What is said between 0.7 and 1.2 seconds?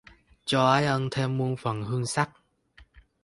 ân